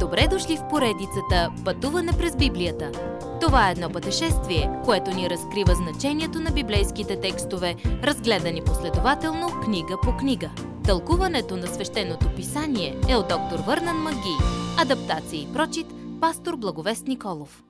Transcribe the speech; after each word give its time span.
Добре 0.00 0.28
дошли 0.30 0.56
в 0.56 0.68
поредицата 0.68 1.52
Пътуване 1.64 2.12
през 2.18 2.36
Библията. 2.36 2.92
Това 3.40 3.68
е 3.68 3.72
едно 3.72 3.90
пътешествие, 3.90 4.70
което 4.84 5.10
ни 5.10 5.30
разкрива 5.30 5.74
значението 5.74 6.40
на 6.40 6.50
библейските 6.50 7.20
текстове, 7.20 7.76
разгледани 7.84 8.64
последователно 8.64 9.60
книга 9.64 9.96
по 10.02 10.16
книга. 10.16 10.50
Тълкуването 10.84 11.56
на 11.56 11.66
свещеното 11.66 12.34
писание 12.36 13.00
е 13.08 13.16
от 13.16 13.28
доктор 13.28 13.58
Върнан 13.58 13.96
Маги. 13.96 14.36
Адаптация 14.78 15.42
и 15.42 15.52
прочит, 15.52 15.86
пастор 16.20 16.56
Благовест 16.56 17.06
Николов. 17.06 17.64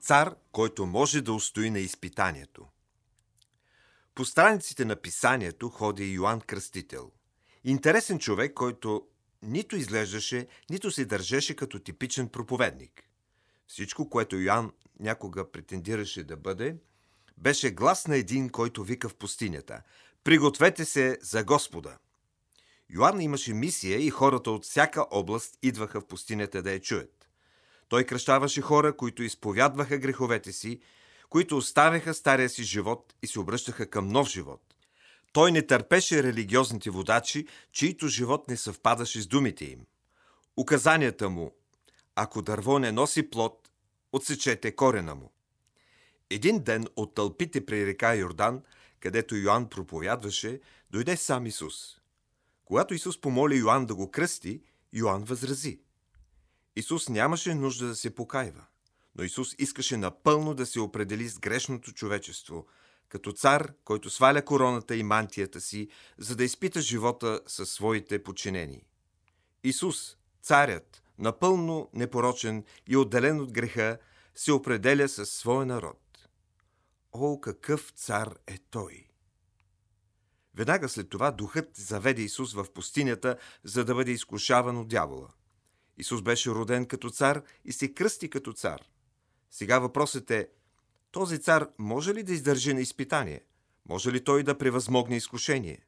Цар, 0.00 0.34
който 0.52 0.86
може 0.86 1.20
да 1.20 1.32
устои 1.32 1.70
на 1.70 1.78
изпитанието. 1.78 2.62
По 4.14 4.24
страниците 4.24 4.84
на 4.84 4.96
писанието 4.96 5.68
ходи 5.68 6.12
Йоанн 6.12 6.40
Кръстител. 6.40 7.10
Интересен 7.64 8.18
човек, 8.18 8.54
който 8.54 9.02
нито 9.42 9.76
изглеждаше, 9.76 10.46
нито 10.70 10.90
се 10.90 11.04
държеше 11.04 11.56
като 11.56 11.78
типичен 11.78 12.28
проповедник. 12.28 13.02
Всичко, 13.66 14.10
което 14.10 14.36
Йоанн 14.36 14.72
някога 15.00 15.50
претендираше 15.50 16.24
да 16.24 16.36
бъде, 16.36 16.76
беше 17.38 17.70
глас 17.70 18.06
на 18.06 18.16
един, 18.16 18.48
който 18.48 18.84
вика 18.84 19.08
в 19.08 19.14
пустинята 19.14 19.82
«Пригответе 20.24 20.84
се 20.84 21.18
за 21.22 21.44
Господа!» 21.44 21.98
Йоанн 22.90 23.20
имаше 23.20 23.54
мисия 23.54 24.00
и 24.00 24.10
хората 24.10 24.50
от 24.50 24.64
всяка 24.64 25.06
област 25.10 25.58
идваха 25.62 26.00
в 26.00 26.06
пустинята 26.06 26.62
да 26.62 26.72
я 26.72 26.80
чуят. 26.80 27.28
Той 27.88 28.04
кръщаваше 28.04 28.60
хора, 28.60 28.96
които 28.96 29.22
изповядваха 29.22 29.98
греховете 29.98 30.52
си, 30.52 30.80
които 31.28 31.56
оставяха 31.56 32.14
стария 32.14 32.48
си 32.48 32.62
живот 32.62 33.14
и 33.22 33.26
се 33.26 33.40
обръщаха 33.40 33.90
към 33.90 34.08
нов 34.08 34.28
живот. 34.28 34.67
Той 35.38 35.52
не 35.52 35.66
търпеше 35.66 36.22
религиозните 36.22 36.90
водачи, 36.90 37.46
чието 37.72 38.08
живот 38.08 38.48
не 38.48 38.56
съвпадаше 38.56 39.22
с 39.22 39.26
думите 39.26 39.64
им. 39.64 39.86
Указанията 40.56 41.30
му 41.30 41.52
Ако 42.16 42.42
дърво 42.42 42.78
не 42.78 42.92
носи 42.92 43.30
плод, 43.30 43.68
отсечете 44.12 44.76
корена 44.76 45.14
му. 45.14 45.32
Един 46.30 46.62
ден 46.62 46.86
от 46.96 47.14
тълпите 47.14 47.66
при 47.66 47.86
река 47.86 48.14
Йордан, 48.14 48.62
където 49.00 49.36
Йоанн 49.36 49.68
проповядваше, 49.68 50.60
дойде 50.90 51.16
сам 51.16 51.46
Исус. 51.46 52.00
Когато 52.64 52.94
Исус 52.94 53.20
помоли 53.20 53.56
Йоанн 53.56 53.86
да 53.86 53.94
го 53.94 54.10
кръсти, 54.10 54.62
Йоанн 54.92 55.24
възрази. 55.24 55.80
Исус 56.76 57.08
нямаше 57.08 57.54
нужда 57.54 57.86
да 57.86 57.96
се 57.96 58.14
покайва, 58.14 58.64
но 59.14 59.24
Исус 59.24 59.54
искаше 59.58 59.96
напълно 59.96 60.54
да 60.54 60.66
се 60.66 60.80
определи 60.80 61.28
с 61.28 61.38
грешното 61.38 61.92
човечество– 61.92 62.66
като 63.08 63.32
цар, 63.32 63.72
който 63.84 64.10
сваля 64.10 64.42
короната 64.44 64.96
и 64.96 65.02
мантията 65.02 65.60
си, 65.60 65.88
за 66.18 66.36
да 66.36 66.44
изпита 66.44 66.80
живота 66.80 67.40
със 67.46 67.70
своите 67.70 68.22
подчинени. 68.22 68.82
Исус, 69.64 70.16
царят, 70.42 71.02
напълно 71.18 71.90
непорочен 71.92 72.64
и 72.86 72.96
отделен 72.96 73.40
от 73.40 73.52
греха, 73.52 73.98
се 74.34 74.52
определя 74.52 75.08
със 75.08 75.30
своя 75.30 75.66
народ. 75.66 76.28
О, 77.12 77.40
какъв 77.40 77.92
цар 77.96 78.34
е 78.46 78.58
той! 78.70 79.08
Веднага 80.54 80.88
след 80.88 81.08
това 81.08 81.30
духът 81.30 81.76
заведе 81.76 82.22
Исус 82.22 82.54
в 82.54 82.66
пустинята, 82.74 83.36
за 83.64 83.84
да 83.84 83.94
бъде 83.94 84.10
изкушаван 84.10 84.76
от 84.76 84.88
дявола. 84.88 85.28
Исус 85.96 86.22
беше 86.22 86.50
роден 86.50 86.86
като 86.86 87.10
цар 87.10 87.42
и 87.64 87.72
се 87.72 87.94
кръсти 87.94 88.30
като 88.30 88.52
цар. 88.52 88.80
Сега 89.50 89.78
въпросът 89.78 90.30
е, 90.30 90.48
този 91.10 91.38
цар 91.38 91.68
може 91.78 92.14
ли 92.14 92.22
да 92.22 92.32
издържи 92.32 92.74
на 92.74 92.80
изпитание? 92.80 93.40
Може 93.88 94.12
ли 94.12 94.24
той 94.24 94.42
да 94.42 94.58
превъзмогне 94.58 95.16
изкушение? 95.16 95.86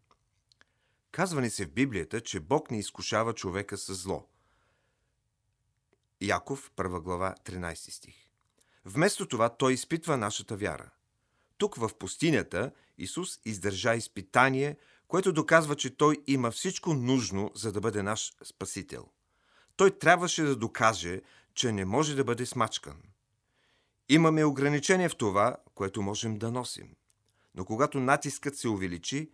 Казва 1.12 1.40
ни 1.40 1.50
се 1.50 1.66
в 1.66 1.70
Библията, 1.70 2.20
че 2.20 2.40
Бог 2.40 2.70
не 2.70 2.78
изкушава 2.78 3.32
човека 3.32 3.78
с 3.78 3.94
зло. 3.94 4.28
Яков, 6.20 6.70
1 6.76 7.00
глава, 7.00 7.34
13 7.44 7.74
стих. 7.90 8.14
Вместо 8.84 9.28
това 9.28 9.48
той 9.48 9.72
изпитва 9.72 10.16
нашата 10.16 10.56
вяра. 10.56 10.90
Тук 11.58 11.76
в 11.76 11.90
пустинята 11.98 12.72
Исус 12.98 13.40
издържа 13.44 13.94
изпитание, 13.94 14.76
което 15.08 15.32
доказва, 15.32 15.76
че 15.76 15.96
той 15.96 16.16
има 16.26 16.50
всичко 16.50 16.94
нужно, 16.94 17.50
за 17.54 17.72
да 17.72 17.80
бъде 17.80 18.02
наш 18.02 18.32
Спасител. 18.44 19.08
Той 19.76 19.98
трябваше 19.98 20.42
да 20.42 20.56
докаже, 20.56 21.20
че 21.54 21.72
не 21.72 21.84
може 21.84 22.14
да 22.14 22.24
бъде 22.24 22.46
смачкан. 22.46 23.02
Имаме 24.12 24.44
ограничение 24.44 25.08
в 25.08 25.16
това, 25.16 25.56
което 25.74 26.02
можем 26.02 26.38
да 26.38 26.50
носим. 26.50 26.94
Но 27.54 27.64
когато 27.64 28.00
натискът 28.00 28.56
се 28.56 28.68
увеличи, 28.68 29.30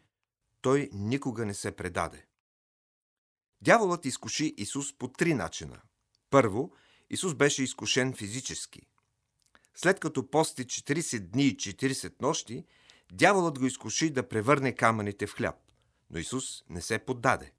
той 0.60 0.90
никога 0.92 1.46
не 1.46 1.54
се 1.54 1.76
предаде. 1.76 2.26
Дяволът 3.60 4.04
изкуши 4.04 4.54
Исус 4.56 4.98
по 4.98 5.08
три 5.08 5.34
начина. 5.34 5.80
Първо, 6.30 6.72
Исус 7.10 7.34
беше 7.34 7.62
изкушен 7.62 8.14
физически. 8.14 8.82
След 9.74 10.00
като 10.00 10.30
пости 10.30 10.64
40 10.66 11.18
дни 11.18 11.46
и 11.46 11.56
40 11.56 12.22
нощи, 12.22 12.64
дяволът 13.12 13.58
го 13.58 13.66
изкуши 13.66 14.10
да 14.10 14.28
превърне 14.28 14.72
камъните 14.72 15.26
в 15.26 15.34
хляб, 15.34 15.56
но 16.10 16.18
Исус 16.18 16.64
не 16.68 16.82
се 16.82 16.98
поддаде. 16.98 17.52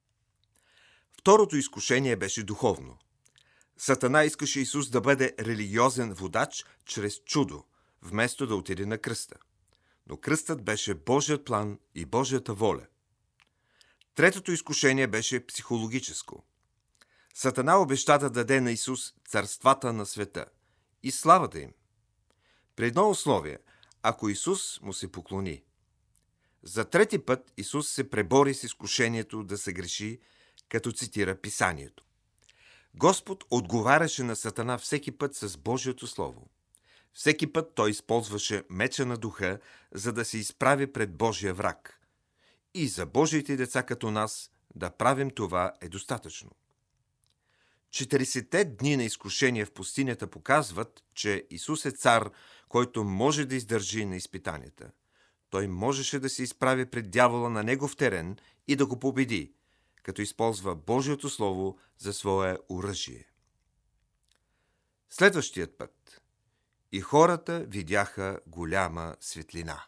Второто 1.20 1.56
изкушение 1.56 2.16
беше 2.16 2.44
духовно– 2.44 2.98
Сатана 3.78 4.24
искаше 4.24 4.60
Исус 4.60 4.90
да 4.90 5.02
бъде 5.02 5.36
религиозен 5.40 6.14
водач 6.14 6.66
чрез 6.86 7.20
чудо, 7.26 7.64
вместо 8.02 8.48
да 8.48 8.56
отиде 8.56 8.86
на 8.86 8.98
кръста. 8.98 9.36
Но 10.08 10.18
кръстът 10.18 10.64
беше 10.64 10.94
Божият 10.94 11.46
план 11.46 11.80
и 11.96 12.06
Божията 12.06 12.54
воля. 12.54 12.86
Третото 14.16 14.52
изкушение 14.52 15.08
беше 15.08 15.46
психологическо. 15.46 16.44
Сатана 17.34 17.82
обеща 17.82 18.18
да 18.20 18.30
даде 18.30 18.62
на 18.62 18.72
Исус 18.72 19.14
царствата 19.28 19.94
на 19.94 20.06
света 20.06 20.46
и 21.04 21.12
славата 21.12 21.60
им. 21.60 21.72
При 22.76 22.86
едно 22.86 23.10
условие, 23.10 23.58
ако 24.04 24.30
Исус 24.30 24.82
му 24.82 24.94
се 24.94 25.12
поклони. 25.12 25.64
За 26.64 26.86
трети 26.86 27.20
път 27.20 27.52
Исус 27.58 27.90
се 27.90 28.10
пребори 28.10 28.54
с 28.54 28.64
изкушението 28.64 29.44
да 29.44 29.58
се 29.58 29.74
греши, 29.74 30.20
като 30.70 30.92
цитира 30.92 31.36
Писанието. 31.36 32.07
Господ 33.00 33.44
отговаряше 33.50 34.24
на 34.24 34.36
Сатана 34.36 34.78
всеки 34.78 35.12
път 35.12 35.36
с 35.36 35.58
Божието 35.58 36.08
Слово. 36.08 36.50
Всеки 37.14 37.54
път 37.54 37.76
той 37.76 37.90
използваше 37.90 38.64
меча 38.70 39.06
на 39.06 39.18
духа, 39.18 39.60
за 39.92 40.14
да 40.14 40.26
се 40.26 40.38
изправи 40.38 40.94
пред 40.94 41.18
Божия 41.18 41.54
враг. 41.54 42.02
И 42.74 42.88
за 42.88 43.06
Божиите 43.06 43.56
деца 43.56 43.84
като 43.84 44.12
нас 44.12 44.52
да 44.76 44.90
правим 44.90 45.30
това 45.30 45.74
е 45.82 45.90
достатъчно. 45.90 46.52
40-те 47.90 48.66
дни 48.66 48.98
на 48.98 49.04
изкушение 49.04 49.66
в 49.66 49.72
пустинята 49.72 50.28
показват, 50.28 51.04
че 51.14 51.46
Исус 51.50 51.86
е 51.86 51.92
цар, 51.92 52.30
който 52.70 53.04
може 53.04 53.46
да 53.46 53.56
издържи 53.56 54.06
на 54.06 54.16
изпитанията. 54.16 54.92
Той 55.50 55.68
можеше 55.68 56.20
да 56.20 56.30
се 56.30 56.44
изправи 56.44 56.86
пред 56.86 57.12
дявола 57.12 57.50
на 57.50 57.64
негов 57.64 57.96
терен 57.96 58.38
и 58.68 58.76
да 58.76 58.86
го 58.86 59.00
победи, 59.00 59.54
като 60.08 60.22
използва 60.22 60.76
Божието 60.76 61.30
Слово 61.30 61.78
за 61.98 62.14
свое 62.14 62.58
оръжие. 62.70 63.26
Следващият 65.10 65.78
път. 65.78 66.22
И 66.92 67.00
хората 67.00 67.66
видяха 67.68 68.40
голяма 68.48 69.16
светлина. 69.20 69.84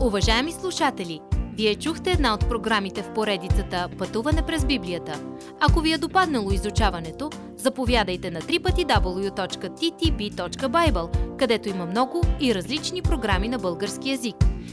Уважаеми 0.00 0.52
слушатели, 0.52 1.20
вие 1.54 1.74
чухте 1.74 2.10
една 2.10 2.34
от 2.34 2.48
програмите 2.48 3.02
в 3.02 3.14
поредицата 3.14 3.88
Пътуване 3.98 4.46
през 4.46 4.64
Библията. 4.64 5.36
Ако 5.60 5.80
ви 5.80 5.92
е 5.92 5.98
допаднало 5.98 6.52
изучаването, 6.52 7.30
заповядайте 7.56 8.30
на 8.30 8.40
www.ttb.bible, 8.40 11.36
където 11.36 11.68
има 11.68 11.86
много 11.86 12.22
и 12.40 12.54
различни 12.54 13.02
програми 13.02 13.48
на 13.48 13.58
български 13.58 14.10
язик. 14.10 14.49